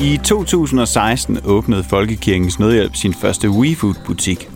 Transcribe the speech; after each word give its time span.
I 0.00 0.16
2016 0.16 1.38
åbnede 1.44 1.84
Folkekirkens 1.84 2.58
Nødhjælp 2.58 2.96
sin 2.96 3.14
første 3.14 3.50
WeFood-butik. 3.50 4.48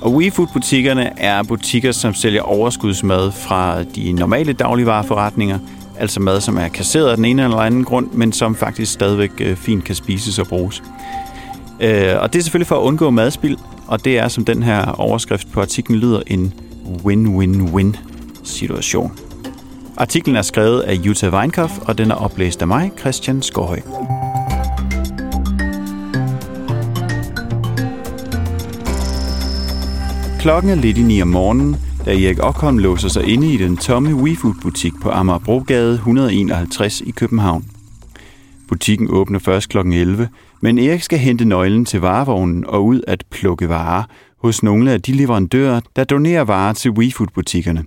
Og 0.00 0.12
WeFood-butikkerne 0.12 1.20
er 1.20 1.42
butikker, 1.42 1.92
som 1.92 2.14
sælger 2.14 2.42
overskudsmad 2.42 3.32
fra 3.32 3.82
de 3.82 4.12
normale 4.12 4.52
dagligvareforretninger, 4.52 5.58
altså 5.98 6.20
mad, 6.20 6.40
som 6.40 6.56
er 6.56 6.68
kasseret 6.68 7.10
af 7.10 7.16
den 7.16 7.24
ene 7.24 7.44
eller 7.44 7.56
anden 7.56 7.84
grund, 7.84 8.08
men 8.12 8.32
som 8.32 8.54
faktisk 8.54 8.92
stadigvæk 8.92 9.30
øh, 9.40 9.56
fint 9.56 9.84
kan 9.84 9.94
spises 9.94 10.38
og 10.38 10.46
bruges. 10.46 10.82
Øh, 11.80 12.14
og 12.20 12.32
det 12.32 12.38
er 12.38 12.42
selvfølgelig 12.42 12.66
for 12.66 12.76
at 12.76 12.82
undgå 12.82 13.10
madspild, 13.10 13.56
og 13.86 14.04
det 14.04 14.18
er, 14.18 14.28
som 14.28 14.44
den 14.44 14.62
her 14.62 14.86
overskrift 14.86 15.52
på 15.52 15.60
artiklen 15.60 15.98
lyder, 15.98 16.22
en 16.26 16.54
win-win-win 17.04 17.96
situation. 18.44 19.12
Artiklen 19.96 20.36
er 20.36 20.42
skrevet 20.42 20.80
af 20.80 20.94
Jutta 20.94 21.28
Weinkoff, 21.28 21.78
og 21.78 21.98
den 21.98 22.10
er 22.10 22.14
oplæst 22.14 22.62
af 22.62 22.68
mig, 22.68 22.92
Christian 22.98 23.42
Skorhøj. 23.42 23.80
Klokken 30.40 30.70
er 30.70 30.74
lidt 30.74 30.98
i 30.98 31.02
9 31.02 31.22
om 31.22 31.28
morgenen, 31.28 31.76
da 32.04 32.10
Erik 32.10 32.38
Okholm 32.42 32.78
låser 32.78 33.08
sig 33.08 33.24
inde 33.24 33.52
i 33.52 33.56
den 33.56 33.76
tomme 33.76 34.14
WeFood-butik 34.14 34.92
på 35.02 35.10
Amagerbrogade 35.10 35.94
151 35.94 37.00
i 37.00 37.10
København. 37.10 37.64
Butikken 38.68 39.08
åbner 39.10 39.38
først 39.38 39.68
kl. 39.68 39.78
11, 39.78 40.28
men 40.60 40.78
Erik 40.78 41.02
skal 41.02 41.18
hente 41.18 41.44
nøglen 41.44 41.84
til 41.84 42.00
varevognen 42.00 42.64
og 42.66 42.86
ud 42.86 43.00
at 43.06 43.24
plukke 43.30 43.68
varer 43.68 44.02
hos 44.38 44.62
nogle 44.62 44.92
af 44.92 45.02
de 45.02 45.12
leverandører, 45.12 45.80
der 45.96 46.04
donerer 46.04 46.42
varer 46.42 46.72
til 46.72 46.90
WeFood-butikkerne. 46.90 47.84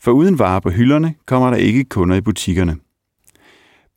For 0.00 0.12
uden 0.12 0.38
varer 0.38 0.60
på 0.60 0.70
hylderne 0.70 1.14
kommer 1.26 1.50
der 1.50 1.56
ikke 1.56 1.84
kunder 1.84 2.16
i 2.16 2.20
butikkerne. 2.20 2.76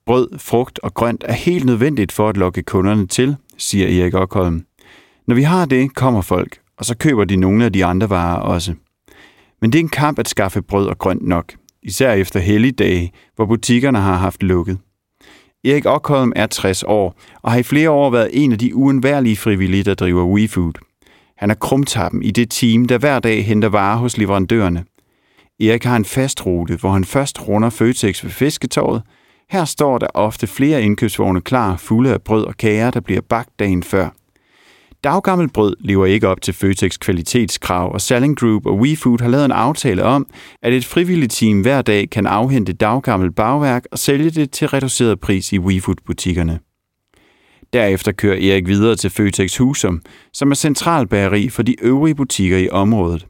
Brød, 0.06 0.40
frugt 0.40 0.80
og 0.80 0.94
grønt 0.94 1.24
er 1.28 1.34
helt 1.34 1.66
nødvendigt 1.66 2.12
for 2.12 2.30
at 2.30 2.38
lokke 2.38 2.64
kunderne 2.64 3.08
til, 3.08 3.36
siger 3.58 4.04
Erik 4.04 4.14
Okholm. 4.14 4.66
Når 5.28 5.36
vi 5.36 5.44
har 5.44 5.66
det, 5.66 5.96
kommer 5.96 6.22
folk, 6.22 6.60
og 6.78 6.86
så 6.86 6.98
køber 6.98 7.26
de 7.26 7.36
nogle 7.36 7.66
af 7.66 7.74
de 7.74 7.86
andre 7.86 8.10
varer 8.10 8.40
også. 8.40 8.74
Men 9.62 9.72
det 9.72 9.80
er 9.80 9.84
en 9.84 9.90
kamp 9.90 10.20
at 10.20 10.30
skaffe 10.30 10.62
brød 10.62 10.88
og 10.88 10.98
grønt 10.98 11.28
nok, 11.28 11.54
især 11.84 12.14
efter 12.14 12.40
helligdage, 12.40 13.12
hvor 13.36 13.46
butikkerne 13.46 14.00
har 14.00 14.18
haft 14.18 14.44
lukket. 14.44 14.78
Erik 15.66 15.86
Okholm 15.86 16.34
er 16.36 16.46
60 16.46 16.84
år 16.84 17.16
og 17.42 17.52
har 17.52 17.60
i 17.60 17.64
flere 17.64 17.90
år 17.90 18.10
været 18.10 18.30
en 18.34 18.52
af 18.52 18.60
de 18.60 18.76
uundværlige 18.76 19.38
frivillige, 19.38 19.84
der 19.84 19.94
driver 19.94 20.26
WeFood. 20.26 20.74
Han 21.44 21.50
er 21.50 21.56
krumtappen 21.56 22.24
i 22.24 22.32
det 22.32 22.52
team, 22.52 22.86
der 22.86 22.98
hver 22.98 23.20
dag 23.20 23.46
henter 23.46 23.70
varer 23.70 23.98
hos 23.98 24.18
leverandørerne. 24.18 24.84
Erik 25.60 25.84
har 25.84 25.96
en 25.96 26.06
fast 26.06 26.46
rute, 26.46 26.76
hvor 26.76 26.92
han 26.92 27.06
først 27.06 27.48
runder 27.48 27.70
Føtex 27.70 28.24
ved 28.24 28.32
fisketåret. 28.32 29.02
Her 29.50 29.66
står 29.66 29.98
der 29.98 30.08
ofte 30.14 30.48
flere 30.48 30.84
indkøbsvogne 30.84 31.42
klar, 31.42 31.78
fulde 31.78 32.14
af 32.14 32.22
brød 32.22 32.46
og 32.46 32.58
kager, 32.58 32.92
der 32.92 33.00
bliver 33.00 33.22
bagt 33.22 33.60
dagen 33.60 33.84
før– 33.84 34.10
Daggammelt 35.04 35.54
brød 35.54 35.76
lever 35.80 36.06
ikke 36.06 36.28
op 36.28 36.42
til 36.42 36.54
Føtex 36.54 37.00
kvalitetskrav, 37.00 37.94
og 37.94 38.02
Selling 38.02 38.40
Group 38.40 38.66
og 38.66 38.78
WeFood 38.78 39.22
har 39.22 39.30
lavet 39.30 39.46
en 39.46 39.52
aftale 39.52 40.04
om, 40.04 40.28
at 40.62 40.74
et 40.74 40.86
frivilligt 40.86 41.32
team 41.32 41.62
hver 41.62 41.82
dag 41.82 42.10
kan 42.10 42.26
afhente 42.26 42.74
daggammelt 42.74 43.36
bagværk 43.36 43.86
og 43.92 44.00
sælge 44.00 44.30
det 44.30 44.52
til 44.52 44.68
reduceret 44.68 45.20
pris 45.20 45.54
i 45.54 45.60
WeFood-butikkerne. 45.60 46.60
Derefter 47.74 48.12
kører 48.12 48.52
Erik 48.52 48.68
videre 48.68 48.96
til 48.96 49.10
Føtex 49.10 49.58
Husum, 49.58 50.02
som 50.34 50.52
er 50.52 50.56
centralbageri 50.56 51.50
for 51.50 51.64
de 51.64 51.76
øvrige 51.82 52.16
butikker 52.16 52.58
i 52.58 52.70
området. 52.70 53.28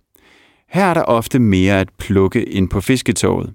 Her 0.69 0.85
er 0.85 0.93
der 0.93 1.03
ofte 1.03 1.39
mere 1.39 1.79
at 1.79 1.89
plukke 1.99 2.43
ind 2.43 2.69
på 2.69 2.81
fisketoget. 2.81 3.53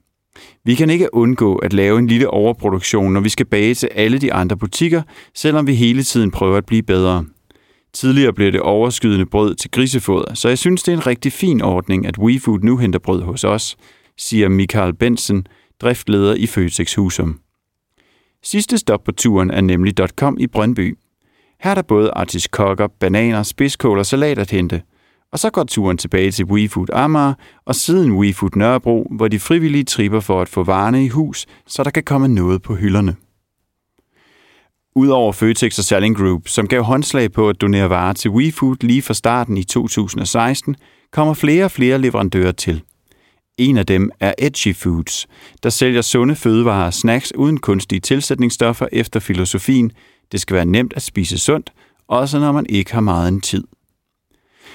Vi 0.65 0.75
kan 0.75 0.91
ikke 0.91 1.15
undgå 1.15 1.57
at 1.57 1.73
lave 1.73 1.99
en 1.99 2.07
lille 2.07 2.31
overproduktion, 2.31 3.13
når 3.13 3.21
vi 3.21 3.29
skal 3.29 3.47
bage 3.47 3.75
til 3.75 3.89
alle 3.95 4.19
de 4.19 4.33
andre 4.33 4.57
butikker, 4.57 5.03
selvom 5.35 5.67
vi 5.67 5.75
hele 5.75 6.03
tiden 6.03 6.31
prøver 6.31 6.57
at 6.57 6.67
blive 6.67 6.83
bedre– 6.83 7.25
Tidligere 7.93 8.33
blev 8.33 8.53
det 8.53 8.61
overskydende 8.61 9.27
brød 9.27 9.55
til 9.55 9.71
grisefoder, 9.71 10.35
så 10.35 10.49
jeg 10.49 10.59
synes, 10.59 10.83
det 10.83 10.93
er 10.93 10.97
en 10.97 11.07
rigtig 11.07 11.33
fin 11.33 11.63
ordning, 11.63 12.07
at 12.07 12.19
WeFood 12.19 12.61
nu 12.63 12.77
henter 12.77 12.99
brød 12.99 13.23
hos 13.23 13.45
os, 13.45 13.77
siger 14.19 14.49
Michael 14.49 14.95
Benson, 14.95 15.47
driftleder 15.81 16.35
i 16.35 16.47
Føtex 16.47 16.95
Husum. 16.95 17.39
Sidste 18.43 18.79
stop 18.79 19.05
på 19.05 19.13
turen 19.13 19.51
er 19.51 19.61
nemlig 19.61 19.95
.com 20.17 20.37
i 20.41 20.47
Brøndby. 20.47 20.99
Her 21.61 21.71
er 21.71 21.75
der 21.75 21.83
både 21.83 22.11
artiskokker, 22.11 22.87
bananer, 23.01 23.43
spidskål 23.43 23.99
og 23.99 24.07
salat 24.07 24.39
at 24.39 24.51
hente. 24.51 24.83
Og 25.33 25.39
så 25.39 25.51
går 25.51 25.65
turen 25.65 25.99
tilbage 25.99 26.31
til 26.31 26.45
WeFood 26.45 26.91
Amager 26.93 27.35
og 27.65 27.75
siden 27.75 28.13
WeFood 28.13 28.57
Nørrebro, 28.57 29.07
hvor 29.17 29.29
de 29.29 29.39
frivillige 29.39 29.85
tripper 29.85 30.21
for 30.21 30.43
at 30.43 30.49
få 30.49 30.65
varerne 30.65 31.05
i 31.05 31.09
hus, 31.09 31.47
så 31.67 31.83
der 31.83 31.91
kan 31.91 32.03
komme 32.03 32.29
noget 32.29 32.63
på 32.63 32.75
hylderne. 32.75 33.17
Udover 34.95 35.33
Føtex 35.33 35.79
og 35.79 35.85
Selling 35.85 36.17
Group, 36.17 36.49
som 36.49 36.69
gav 36.69 36.83
håndslag 36.83 37.33
på 37.33 37.49
at 37.49 37.61
donere 37.61 37.91
varer 37.91 38.13
til 38.13 38.31
WeFood 38.31 38.77
lige 38.81 39.03
fra 39.03 39.15
starten 39.15 39.57
i 39.57 39.65
2016, 39.65 40.77
kommer 41.13 41.35
flere 41.35 41.65
og 41.65 41.71
flere 41.71 41.99
leverandører 41.99 42.53
til. 42.53 42.83
En 43.59 43.77
af 43.77 43.87
dem 43.87 44.11
er 44.21 44.33
Edgy 44.39 44.77
Foods, 44.77 45.27
der 45.63 45.71
sælger 45.71 46.03
sunde 46.03 46.37
fødevarer 46.37 46.87
og 46.87 46.95
snacks 46.95 47.33
uden 47.35 47.59
kunstige 47.59 48.01
tilsætningsstoffer 48.01 48.87
efter 48.93 49.21
filosofien, 49.21 49.93
det 50.33 50.41
skal 50.41 50.57
være 50.57 50.65
nemt 50.65 50.93
at 50.97 51.03
spise 51.03 51.39
sundt, 51.39 51.73
også 52.09 52.39
når 52.39 52.53
man 52.53 52.67
ikke 52.69 52.93
har 52.93 53.01
meget 53.01 53.29
en 53.29 53.41
tid. 53.41 53.65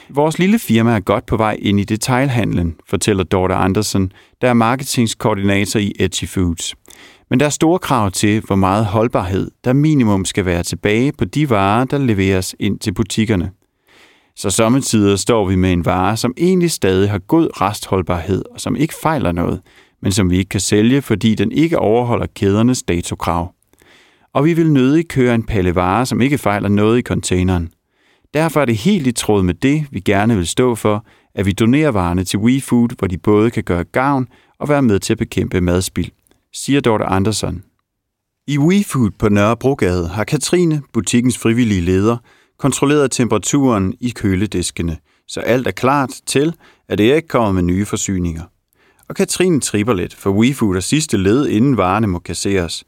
Vores 0.09 0.39
lille 0.39 0.59
firma 0.59 0.95
er 0.95 0.99
godt 0.99 1.25
på 1.25 1.37
vej 1.37 1.57
ind 1.61 1.79
i 1.79 1.83
detailhandlen, 1.83 2.75
fortæller 2.89 3.23
Dorte 3.23 3.53
Andersen, 3.53 4.11
der 4.41 4.49
er 4.49 4.53
marketingskoordinator 4.53 5.79
i 5.79 5.93
Edgy 5.99 6.27
Foods. 6.27 6.75
Men 7.29 7.39
der 7.39 7.45
er 7.45 7.49
store 7.49 7.79
krav 7.79 8.11
til, 8.11 8.41
hvor 8.41 8.55
meget 8.55 8.85
holdbarhed 8.85 9.51
der 9.63 9.73
minimum 9.73 10.25
skal 10.25 10.45
være 10.45 10.63
tilbage 10.63 11.11
på 11.11 11.25
de 11.25 11.49
varer, 11.49 11.85
der 11.85 11.97
leveres 11.97 12.55
ind 12.59 12.79
til 12.79 12.93
butikkerne. 12.93 13.51
Så 14.35 14.49
sommetider 14.49 15.15
står 15.15 15.47
vi 15.47 15.55
med 15.55 15.73
en 15.73 15.85
vare, 15.85 16.17
som 16.17 16.33
egentlig 16.37 16.71
stadig 16.71 17.09
har 17.09 17.19
god 17.19 17.61
restholdbarhed 17.61 18.43
og 18.51 18.61
som 18.61 18.75
ikke 18.75 18.93
fejler 19.01 19.31
noget, 19.31 19.61
men 20.01 20.11
som 20.11 20.29
vi 20.29 20.37
ikke 20.37 20.49
kan 20.49 20.59
sælge, 20.59 21.01
fordi 21.01 21.35
den 21.35 21.51
ikke 21.51 21.79
overholder 21.79 22.25
kædernes 22.35 22.83
datokrav. 22.83 23.53
Og 24.33 24.45
vi 24.45 24.53
vil 24.53 24.71
nødig 24.71 25.07
køre 25.07 25.35
en 25.35 25.43
palle 25.43 25.75
varer, 25.75 26.05
som 26.05 26.21
ikke 26.21 26.37
fejler 26.37 26.69
noget 26.69 26.99
i 26.99 27.01
containeren. 27.01 27.69
Derfor 28.33 28.61
er 28.61 28.65
det 28.65 28.77
helt 28.77 29.07
i 29.07 29.11
tråd 29.11 29.43
med 29.43 29.53
det, 29.53 29.85
vi 29.91 29.99
gerne 29.99 30.35
vil 30.35 30.47
stå 30.47 30.75
for, 30.75 31.05
at 31.35 31.45
vi 31.45 31.51
donerer 31.51 31.91
varerne 31.91 32.23
til 32.23 32.39
WeFood, 32.39 32.89
hvor 32.97 33.07
de 33.07 33.17
både 33.17 33.51
kan 33.51 33.63
gøre 33.63 33.83
gavn 33.83 34.27
og 34.59 34.69
være 34.69 34.81
med 34.81 34.99
til 34.99 35.13
at 35.13 35.17
bekæmpe 35.17 35.61
madspild 35.61 36.11
siger 36.53 36.81
Dorte 36.81 37.05
Andersen. 37.05 37.63
I 38.47 38.57
WeFood 38.57 39.11
på 39.19 39.29
Nørrebrogade 39.29 40.07
har 40.07 40.23
Katrine, 40.23 40.81
butikkens 40.93 41.37
frivillige 41.37 41.81
leder, 41.81 42.17
kontrolleret 42.63 43.11
temperaturen 43.11 43.93
i 43.99 44.09
kølediskene, 44.09 44.97
så 45.27 45.39
alt 45.39 45.67
er 45.67 45.71
klart 45.71 46.09
til, 46.25 46.53
at 46.89 46.99
Erik 46.99 47.15
ikke 47.15 47.27
kommer 47.27 47.51
med 47.51 47.63
nye 47.63 47.85
forsyninger. 47.85 48.43
Og 49.09 49.15
Katrine 49.15 49.59
tripper 49.59 49.93
lidt, 49.93 50.15
for 50.15 50.29
WeFood 50.29 50.75
er 50.75 50.79
sidste 50.79 51.17
led, 51.17 51.47
inden 51.47 51.77
varerne 51.77 52.07
må 52.07 52.19
kasseres. 52.19 52.83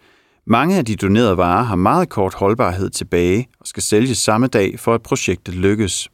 Mange 0.47 0.77
af 0.77 0.85
de 0.85 0.95
donerede 0.95 1.37
varer 1.37 1.63
har 1.63 1.75
meget 1.75 2.09
kort 2.09 2.33
holdbarhed 2.33 2.89
tilbage 2.89 3.47
og 3.59 3.67
skal 3.67 3.83
sælges 3.83 4.17
samme 4.17 4.47
dag, 4.47 4.79
for 4.79 4.93
at 4.93 5.03
projektet 5.03 5.53
lykkes. 5.53 6.09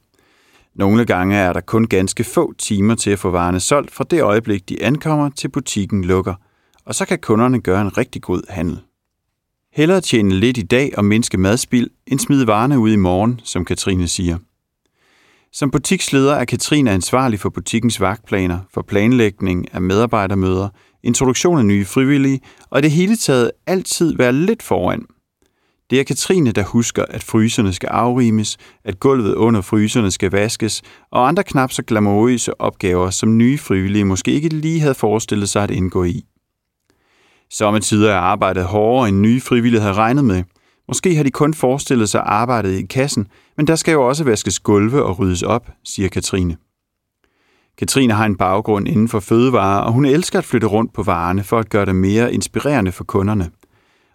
Nogle 0.75 1.05
gange 1.05 1.35
er 1.35 1.53
der 1.53 1.61
kun 1.61 1.87
ganske 1.87 2.23
få 2.23 2.53
timer 2.53 2.95
til 2.95 3.11
at 3.11 3.19
få 3.19 3.29
varerne 3.29 3.59
solgt 3.59 3.91
fra 3.91 4.03
det 4.11 4.21
øjeblik, 4.21 4.69
de 4.69 4.83
ankommer 4.83 5.29
til 5.29 5.49
butikken 5.49 6.03
lukker– 6.03 6.33
og 6.85 6.95
så 6.95 7.05
kan 7.05 7.19
kunderne 7.19 7.61
gøre 7.61 7.81
en 7.81 7.97
rigtig 7.97 8.21
god 8.21 8.41
handel. 8.49 8.79
Hellere 9.73 10.01
tjene 10.01 10.35
lidt 10.35 10.57
i 10.57 10.61
dag 10.61 10.91
og 10.97 11.05
mindske 11.05 11.37
madspild, 11.37 11.89
end 12.07 12.19
smide 12.19 12.47
varerne 12.47 12.79
ud 12.79 12.91
i 12.91 12.95
morgen, 12.95 13.41
som 13.43 13.65
Katrine 13.65 14.07
siger. 14.07 14.37
Som 15.53 15.71
butiksleder 15.71 16.33
er 16.33 16.45
Katrine 16.45 16.91
ansvarlig 16.91 17.39
for 17.39 17.49
butikkens 17.49 18.01
vagtplaner, 18.01 18.59
for 18.73 18.81
planlægning 18.81 19.73
af 19.73 19.81
medarbejdermøder, 19.81 20.69
introduktion 21.03 21.57
af 21.57 21.65
nye 21.65 21.85
frivillige, 21.85 22.39
og 22.69 22.79
i 22.79 22.81
det 22.81 22.91
hele 22.91 23.15
taget 23.15 23.51
altid 23.67 24.15
være 24.17 24.33
lidt 24.33 24.63
foran. 24.63 25.05
Det 25.89 25.99
er 25.99 26.03
Katrine, 26.03 26.51
der 26.51 26.63
husker, 26.63 27.05
at 27.09 27.23
fryserne 27.23 27.73
skal 27.73 27.89
afrimes, 27.89 28.57
at 28.83 28.99
gulvet 28.99 29.33
under 29.33 29.61
fryserne 29.61 30.11
skal 30.11 30.31
vaskes, 30.31 30.81
og 31.11 31.27
andre 31.27 31.43
knap 31.43 31.71
så 31.71 31.83
glamourøse 31.83 32.61
opgaver, 32.61 33.09
som 33.09 33.37
nye 33.37 33.57
frivillige 33.57 34.05
måske 34.05 34.31
ikke 34.31 34.49
lige 34.49 34.79
havde 34.79 34.95
forestillet 34.95 35.49
sig 35.49 35.63
at 35.63 35.71
indgå 35.71 36.03
i. 36.03 36.25
Sommetider 37.51 38.11
er 38.11 38.17
arbejdet 38.17 38.65
hårdere, 38.65 39.09
end 39.09 39.19
nye 39.19 39.41
frivillige 39.41 39.81
havde 39.81 39.93
regnet 39.93 40.25
med. 40.25 40.43
Måske 40.87 41.15
har 41.15 41.23
de 41.23 41.31
kun 41.31 41.53
forestillet 41.53 42.09
sig 42.09 42.21
arbejdet 42.25 42.71
i 42.71 42.85
kassen, 42.85 43.27
men 43.57 43.67
der 43.67 43.75
skal 43.75 43.91
jo 43.91 44.07
også 44.07 44.23
vaskes 44.23 44.59
gulve 44.59 45.03
og 45.03 45.19
ryddes 45.19 45.43
op, 45.43 45.69
siger 45.83 46.09
Katrine. 46.09 46.57
Katrine 47.77 48.13
har 48.13 48.25
en 48.25 48.35
baggrund 48.35 48.87
inden 48.87 49.07
for 49.07 49.19
fødevarer, 49.19 49.81
og 49.81 49.93
hun 49.93 50.05
elsker 50.05 50.39
at 50.39 50.45
flytte 50.45 50.67
rundt 50.67 50.93
på 50.93 51.03
varerne 51.03 51.43
for 51.43 51.59
at 51.59 51.69
gøre 51.69 51.85
det 51.85 51.95
mere 51.95 52.33
inspirerende 52.33 52.91
for 52.91 53.03
kunderne. 53.03 53.49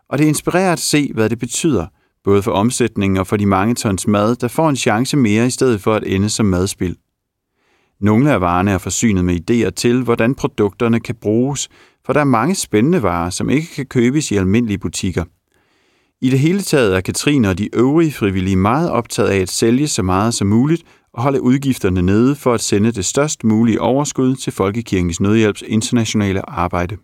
Og 0.08 0.18
det 0.18 0.24
inspirerer 0.24 0.72
at 0.72 0.78
se, 0.78 1.10
hvad 1.14 1.30
det 1.30 1.38
betyder, 1.38 1.86
både 2.24 2.42
for 2.42 2.52
omsætningen 2.52 3.16
og 3.16 3.26
for 3.26 3.36
de 3.36 3.46
mange 3.46 3.74
tons 3.74 4.06
mad, 4.06 4.36
der 4.36 4.48
får 4.48 4.68
en 4.68 4.76
chance 4.76 5.16
mere 5.16 5.46
i 5.46 5.50
stedet 5.50 5.80
for 5.80 5.94
at 5.94 6.04
ende 6.06 6.28
som 6.28 6.46
madspild. 6.46 6.96
Nogle 8.00 8.32
af 8.32 8.40
varerne 8.40 8.70
er 8.70 8.78
forsynet 8.78 9.24
med 9.24 9.50
idéer 9.50 9.70
til, 9.70 10.02
hvordan 10.02 10.34
produkterne 10.34 11.00
kan 11.00 11.14
bruges, 11.14 11.68
for 12.06 12.12
der 12.12 12.20
er 12.20 12.24
mange 12.24 12.54
spændende 12.54 13.02
varer, 13.02 13.30
som 13.30 13.50
ikke 13.50 13.66
kan 13.74 13.86
købes 13.86 14.30
i 14.30 14.36
almindelige 14.36 14.78
butikker. 14.78 15.24
I 16.20 16.30
det 16.30 16.38
hele 16.38 16.60
taget 16.60 16.96
er 16.96 17.00
Katrine 17.00 17.48
og 17.48 17.58
de 17.58 17.74
øvrige 17.74 18.12
frivillige 18.12 18.56
meget 18.56 18.90
optaget 18.90 19.28
af 19.28 19.38
at 19.38 19.48
sælge 19.48 19.88
så 19.88 20.02
meget 20.02 20.34
som 20.34 20.46
muligt 20.46 20.82
og 21.12 21.22
holde 21.22 21.42
udgifterne 21.42 22.02
nede 22.02 22.36
for 22.36 22.54
at 22.54 22.60
sende 22.60 22.92
det 22.92 23.04
størst 23.04 23.44
mulige 23.44 23.80
overskud 23.80 24.36
til 24.36 24.52
Folkekirkens 24.52 25.20
Nødhjælps 25.20 25.62
internationale 25.66 26.50
arbejde. 26.50 26.96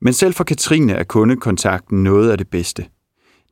Men 0.00 0.12
selv 0.12 0.34
for 0.34 0.44
Katrine 0.44 0.92
er 0.92 1.04
kundekontakten 1.04 2.02
noget 2.02 2.30
af 2.30 2.38
det 2.38 2.48
bedste. 2.48 2.86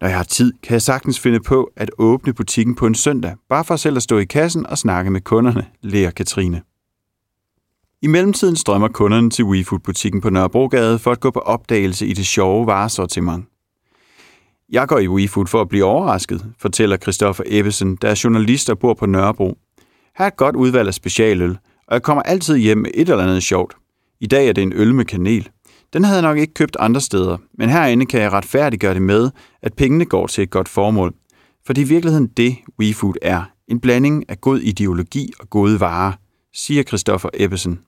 Når 0.00 0.08
jeg 0.08 0.16
har 0.16 0.24
tid, 0.24 0.52
kan 0.62 0.72
jeg 0.72 0.82
sagtens 0.82 1.20
finde 1.20 1.40
på 1.40 1.70
at 1.76 1.90
åbne 1.98 2.34
butikken 2.34 2.74
på 2.74 2.86
en 2.86 2.94
søndag, 2.94 3.34
bare 3.48 3.64
for 3.64 3.76
selv 3.76 3.96
at 3.96 4.02
stå 4.02 4.19
i 4.19 4.24
kassen 4.24 4.66
og 4.66 4.78
snakke 4.78 5.10
med 5.10 5.20
kunderne, 5.20 5.66
lærer 5.82 6.10
Katrine. 6.10 6.62
I 8.06 8.08
mellemtiden 8.08 8.56
strømmer 8.56 8.88
kunderne 8.88 9.31
til 9.31 9.44
WeFood-butikken 9.44 10.20
på 10.20 10.31
Nørrebrogade 10.31 10.99
for 10.99 11.12
at 11.12 11.20
gå 11.20 11.31
på 11.31 11.38
opdagelse 11.41 12.06
i 12.06 12.12
det 12.12 12.26
sjove 12.26 12.67
varesortiment. 12.67 13.44
Jeg 14.73 14.88
går 14.88 14.99
i 14.99 15.08
WeFood 15.08 15.47
for 15.47 15.61
at 15.61 15.69
blive 15.69 15.85
overrasket, 15.85 16.44
fortæller 16.58 16.97
Christoffer 16.97 17.44
Ebbesen, 17.47 17.97
der 18.03 18.08
er 18.08 18.20
journalist 18.25 18.70
og 18.70 18.79
bor 18.79 18.94
på 18.94 19.06
Nørrebro. 19.06 19.58
Her 20.19 20.25
er 20.25 20.26
et 20.26 20.37
godt 20.37 20.56
udvalg 20.56 20.88
af 20.88 20.94
specialøl, 20.94 21.58
og 21.88 21.94
jeg 21.94 22.03
kommer 22.03 22.23
altid 22.23 22.56
hjem 22.56 22.79
med 22.79 22.91
et 22.94 23.08
eller 23.08 23.25
andet 23.25 23.43
sjovt. 23.43 23.76
I 24.20 24.26
dag 24.26 24.49
er 24.49 24.53
det 24.53 24.62
en 24.62 24.73
øl 24.73 24.94
med 24.94 25.05
kanel. 25.05 25.49
Den 25.93 26.05
havde 26.05 26.17
jeg 26.17 26.29
nok 26.29 26.38
ikke 26.38 26.55
købt 26.55 26.76
andre 26.81 27.00
steder, 27.00 27.37
men 27.58 27.70
herinde 27.70 28.06
kan 28.06 28.20
jeg 28.20 28.32
retfærdiggøre 28.32 28.94
det 28.94 29.03
med, 29.03 29.31
at 29.62 29.75
pengene 29.75 30.05
går 30.05 30.26
til 30.26 30.43
et 30.43 30.50
godt 30.50 30.69
formål. 30.69 31.14
For 31.67 31.73
det 31.73 31.82
er 31.82 31.87
i 31.87 31.88
virkeligheden 31.88 32.26
det, 32.26 32.56
WeFood 32.81 33.14
er. 33.23 33.43
En 33.69 33.81
blanding 33.81 34.25
af 34.31 34.41
god 34.41 34.58
ideologi 34.58 35.32
og 35.41 35.50
gode 35.50 35.81
varer, 35.81 36.12
siger 36.55 36.82
Christoffer 36.82 37.29
Ebbesen. 37.35 37.81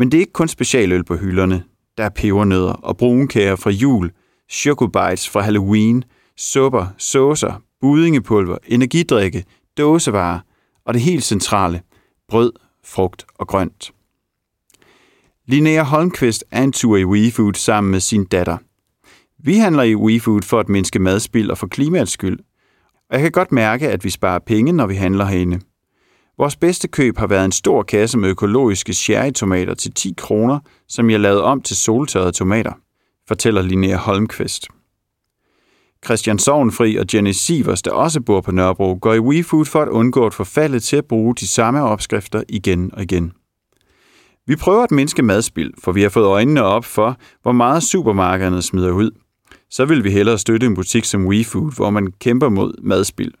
Men 0.00 0.12
det 0.12 0.18
er 0.18 0.20
ikke 0.20 0.32
kun 0.32 0.48
specialøl 0.48 1.04
på 1.04 1.16
hylderne. 1.16 1.64
Der 1.98 2.04
er 2.04 2.08
pebernødder 2.08 2.72
og 2.72 2.96
brunkager 2.96 3.56
fra 3.56 3.70
jul, 3.70 4.12
chokobites 4.50 5.28
fra 5.28 5.40
Halloween, 5.40 6.04
supper, 6.36 6.86
saucer, 6.98 7.62
budingepulver, 7.80 8.56
energidrikke, 8.64 9.44
dåsevarer 9.78 10.40
og 10.84 10.94
det 10.94 11.02
helt 11.02 11.24
centrale, 11.24 11.82
brød, 12.28 12.52
frugt 12.84 13.26
og 13.34 13.48
grønt. 13.48 13.92
Linnea 15.46 15.82
Holmqvist 15.82 16.44
er 16.50 16.62
en 16.62 16.72
tur 16.72 16.96
i 16.96 17.04
WeFood 17.04 17.54
sammen 17.54 17.90
med 17.90 18.00
sin 18.00 18.24
datter. 18.24 18.58
Vi 19.38 19.54
handler 19.54 19.82
i 19.82 19.94
WeFood 19.94 20.42
for 20.42 20.60
at 20.60 20.68
mindske 20.68 20.98
madspild 20.98 21.50
og 21.50 21.58
for 21.58 21.66
klimaets 21.66 22.12
skyld. 22.12 22.38
Og 23.10 23.14
jeg 23.14 23.20
kan 23.22 23.32
godt 23.32 23.52
mærke, 23.52 23.88
at 23.88 24.04
vi 24.04 24.10
sparer 24.10 24.38
penge, 24.38 24.72
når 24.72 24.86
vi 24.86 24.94
handler 24.94 25.24
herinde. 25.24 25.60
Vores 26.40 26.56
bedste 26.56 26.88
køb 26.88 27.18
har 27.18 27.26
været 27.26 27.44
en 27.44 27.52
stor 27.52 27.82
kasse 27.82 28.18
med 28.18 28.28
økologiske 28.28 28.92
cherrytomater 28.92 29.74
til 29.74 29.92
10 29.92 30.14
kroner, 30.16 30.58
som 30.88 31.10
jeg 31.10 31.20
lavede 31.20 31.44
om 31.44 31.60
til 31.60 31.76
soltørrede 31.76 32.32
tomater, 32.32 32.72
fortæller 33.28 33.62
Linnea 33.62 33.96
Holmqvist. 33.96 34.68
Christian 36.04 36.38
Sovnfri 36.38 36.96
og 36.96 37.06
Jenny 37.14 37.30
Sivers, 37.30 37.82
der 37.82 37.90
også 37.90 38.20
bor 38.20 38.40
på 38.40 38.52
Nørrebro, 38.52 38.98
går 39.02 39.14
i 39.14 39.18
WeFood 39.18 39.64
for 39.64 39.82
at 39.82 39.88
undgå 39.88 40.26
at 40.26 40.34
forfalde 40.34 40.80
til 40.80 40.96
at 40.96 41.04
bruge 41.04 41.34
de 41.34 41.46
samme 41.46 41.82
opskrifter 41.82 42.42
igen 42.48 42.90
og 42.94 43.02
igen. 43.02 43.32
Vi 44.46 44.56
prøver 44.56 44.82
at 44.82 44.90
mindske 44.90 45.22
madspild, 45.22 45.72
for 45.84 45.92
vi 45.92 46.02
har 46.02 46.08
fået 46.08 46.26
øjnene 46.26 46.62
op 46.62 46.84
for, 46.84 47.16
hvor 47.42 47.52
meget 47.52 47.82
supermarkederne 47.82 48.62
smider 48.62 48.90
ud. 48.90 49.10
Så 49.70 49.84
vil 49.84 50.04
vi 50.04 50.10
hellere 50.10 50.38
støtte 50.38 50.66
en 50.66 50.74
butik 50.74 51.04
som 51.04 51.26
WeFood, 51.26 51.76
hvor 51.76 51.90
man 51.90 52.12
kæmper 52.20 52.48
mod 52.48 52.82
madspild. 52.82 53.32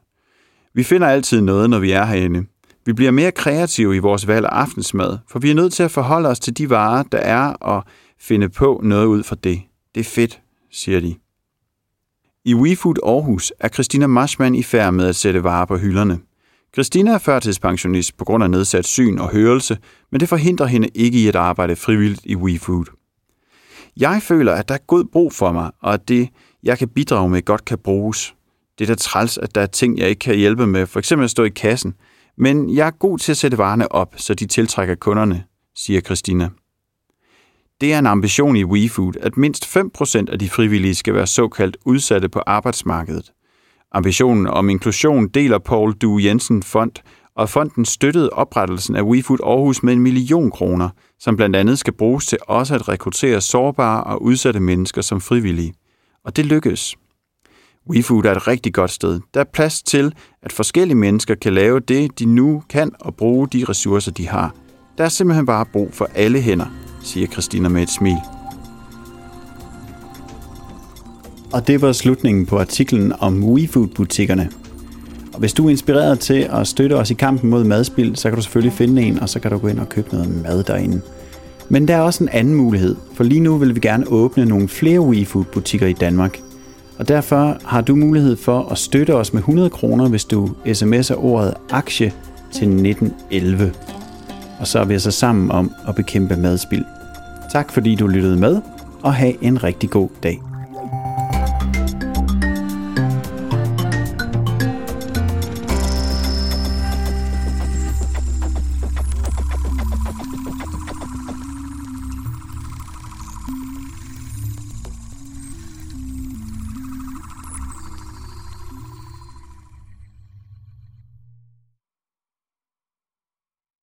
Vi 0.74 0.82
finder 0.82 1.08
altid 1.08 1.40
noget, 1.40 1.70
når 1.70 1.78
vi 1.78 1.90
er 1.90 2.04
herinde. 2.04 2.46
Vi 2.90 2.94
bliver 2.94 3.10
mere 3.10 3.32
kreative 3.32 3.96
i 3.96 3.98
vores 3.98 4.26
valg 4.26 4.46
af 4.46 4.50
aftensmad, 4.50 5.18
for 5.28 5.38
vi 5.38 5.50
er 5.50 5.54
nødt 5.54 5.72
til 5.72 5.82
at 5.82 5.90
forholde 5.90 6.28
os 6.28 6.40
til 6.40 6.58
de 6.58 6.70
varer, 6.70 7.02
der 7.02 7.18
er, 7.18 7.52
og 7.52 7.84
finde 8.20 8.48
på 8.48 8.80
noget 8.84 9.06
ud 9.06 9.22
fra 9.22 9.36
det. 9.44 9.62
Det 9.94 10.00
er 10.00 10.04
fedt, 10.04 10.40
siger 10.70 11.00
de. 11.00 11.14
I 12.44 12.54
WeFood 12.54 12.94
Aarhus 13.04 13.52
er 13.60 13.68
Christina 13.68 14.06
Marshman 14.06 14.54
i 14.54 14.62
færd 14.62 14.94
med 14.94 15.06
at 15.06 15.16
sætte 15.16 15.44
varer 15.44 15.64
på 15.64 15.76
hylderne. 15.76 16.18
Christina 16.74 17.10
er 17.10 17.18
førtidspensionist 17.18 18.16
på 18.16 18.24
grund 18.24 18.44
af 18.44 18.50
nedsat 18.50 18.86
syn 18.86 19.18
og 19.18 19.30
hørelse, 19.30 19.78
men 20.12 20.20
det 20.20 20.28
forhindrer 20.28 20.66
hende 20.66 20.88
ikke 20.94 21.18
i 21.18 21.28
at 21.28 21.36
arbejde 21.36 21.76
frivilligt 21.76 22.22
i 22.24 22.36
WeFood. 22.36 22.84
Jeg 23.96 24.22
føler, 24.22 24.52
at 24.52 24.68
der 24.68 24.74
er 24.74 24.84
god 24.86 25.04
brug 25.04 25.32
for 25.32 25.52
mig, 25.52 25.70
og 25.82 25.94
at 25.94 26.08
det, 26.08 26.28
jeg 26.62 26.78
kan 26.78 26.88
bidrage 26.88 27.30
med, 27.30 27.44
godt 27.44 27.64
kan 27.64 27.78
bruges. 27.78 28.34
Det 28.78 28.84
er 28.84 28.94
da 28.94 28.94
træls, 28.94 29.38
at 29.38 29.54
der 29.54 29.60
er 29.60 29.66
ting, 29.66 29.98
jeg 29.98 30.08
ikke 30.08 30.20
kan 30.20 30.36
hjælpe 30.36 30.66
med, 30.66 30.86
f.eks. 30.86 31.12
at 31.12 31.30
stå 31.30 31.44
i 31.44 31.48
kassen, 31.48 31.94
men 32.40 32.74
jeg 32.74 32.86
er 32.86 32.90
god 32.90 33.18
til 33.18 33.32
at 33.32 33.36
sætte 33.36 33.58
varerne 33.58 33.92
op, 33.92 34.14
så 34.16 34.34
de 34.34 34.46
tiltrækker 34.46 34.94
kunderne, 34.94 35.44
siger 35.76 36.00
Christina. 36.00 36.48
Det 37.80 37.92
er 37.92 37.98
en 37.98 38.06
ambition 38.06 38.56
i 38.56 38.64
WeFood, 38.64 39.16
at 39.20 39.36
mindst 39.36 39.76
5% 39.76 40.32
af 40.32 40.38
de 40.38 40.48
frivillige 40.48 40.94
skal 40.94 41.14
være 41.14 41.26
såkaldt 41.26 41.76
udsatte 41.84 42.28
på 42.28 42.38
arbejdsmarkedet. 42.46 43.32
Ambitionen 43.92 44.46
om 44.46 44.70
inklusion 44.70 45.28
deler 45.28 45.58
Paul 45.58 45.92
Du 45.92 46.18
Jensen 46.18 46.62
Fond, 46.62 46.92
og 47.36 47.48
fonden 47.48 47.84
støttede 47.84 48.30
oprettelsen 48.30 48.96
af 48.96 49.02
WeFood 49.02 49.38
Aarhus 49.44 49.82
med 49.82 49.92
en 49.92 50.00
million 50.00 50.50
kroner, 50.50 50.88
som 51.18 51.36
blandt 51.36 51.56
andet 51.56 51.78
skal 51.78 51.92
bruges 51.92 52.26
til 52.26 52.38
også 52.46 52.74
at 52.74 52.88
rekruttere 52.88 53.40
sårbare 53.40 54.04
og 54.04 54.22
udsatte 54.22 54.60
mennesker 54.60 55.02
som 55.02 55.20
frivillige. 55.20 55.74
Og 56.24 56.36
det 56.36 56.46
lykkes. 56.46 56.96
WeFood 57.90 58.24
er 58.24 58.32
et 58.32 58.48
rigtig 58.48 58.74
godt 58.74 58.90
sted. 58.90 59.20
Der 59.34 59.40
er 59.40 59.44
plads 59.52 59.82
til, 59.82 60.14
at 60.42 60.52
forskellige 60.52 60.96
mennesker 60.96 61.34
kan 61.34 61.54
lave 61.54 61.80
det, 61.80 62.18
de 62.18 62.24
nu 62.24 62.62
kan, 62.68 62.90
og 63.00 63.14
bruge 63.14 63.48
de 63.48 63.64
ressourcer, 63.68 64.12
de 64.12 64.28
har. 64.28 64.54
Der 64.98 65.04
er 65.04 65.08
simpelthen 65.08 65.46
bare 65.46 65.66
brug 65.72 65.88
for 65.92 66.08
alle 66.14 66.40
hænder, 66.40 66.66
siger 67.02 67.26
Christina 67.26 67.68
med 67.68 67.82
et 67.82 67.90
smil. 67.90 68.16
Og 71.52 71.66
det 71.66 71.82
var 71.82 71.92
slutningen 71.92 72.46
på 72.46 72.58
artiklen 72.58 73.12
om 73.20 73.44
WeFood-butikkerne. 73.44 74.50
Og 75.32 75.38
hvis 75.38 75.52
du 75.52 75.66
er 75.66 75.70
inspireret 75.70 76.18
til 76.18 76.48
at 76.52 76.66
støtte 76.66 76.94
os 76.94 77.10
i 77.10 77.14
kampen 77.14 77.50
mod 77.50 77.64
madspild, 77.64 78.16
så 78.16 78.28
kan 78.28 78.36
du 78.36 78.42
selvfølgelig 78.42 78.72
finde 78.72 79.02
en, 79.02 79.18
og 79.18 79.28
så 79.28 79.40
kan 79.40 79.50
du 79.50 79.58
gå 79.58 79.68
ind 79.68 79.78
og 79.78 79.88
købe 79.88 80.08
noget 80.12 80.42
mad 80.42 80.64
derinde. 80.64 81.00
Men 81.68 81.88
der 81.88 81.96
er 81.96 82.00
også 82.00 82.24
en 82.24 82.28
anden 82.28 82.54
mulighed, 82.54 82.96
for 83.14 83.24
lige 83.24 83.40
nu 83.40 83.56
vil 83.56 83.74
vi 83.74 83.80
gerne 83.80 84.08
åbne 84.08 84.44
nogle 84.44 84.68
flere 84.68 85.00
WeFood-butikker 85.00 85.86
i 85.86 85.92
Danmark. 85.92 86.40
Og 87.00 87.08
derfor 87.08 87.56
har 87.64 87.80
du 87.80 87.96
mulighed 87.96 88.36
for 88.36 88.68
at 88.72 88.78
støtte 88.78 89.14
os 89.14 89.32
med 89.32 89.40
100 89.40 89.70
kroner, 89.70 90.08
hvis 90.08 90.24
du 90.24 90.46
sms'er 90.66 91.24
ordet 91.24 91.54
aktie 91.70 92.12
til 92.52 92.68
1911. 92.68 93.72
Og 94.58 94.66
så 94.66 94.78
er 94.80 94.84
vi 94.84 94.98
så 94.98 95.10
sammen 95.10 95.50
om 95.50 95.72
at 95.88 95.94
bekæmpe 95.94 96.36
madspild. 96.36 96.84
Tak 97.52 97.72
fordi 97.72 97.94
du 97.94 98.06
lyttede 98.06 98.36
med, 98.36 98.60
og 99.02 99.14
have 99.14 99.44
en 99.44 99.64
rigtig 99.64 99.90
god 99.90 100.08
dag. 100.22 100.49